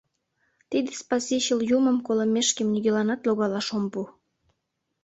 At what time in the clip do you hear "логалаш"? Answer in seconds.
3.27-3.67